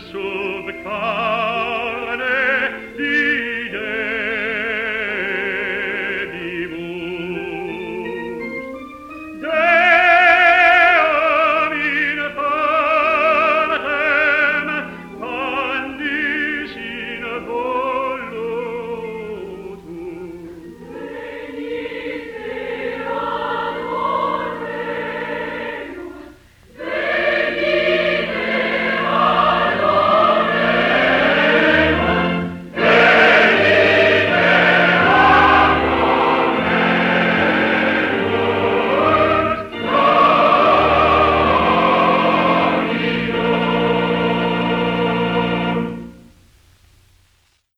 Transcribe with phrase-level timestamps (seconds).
[0.00, 1.17] shoe, the car.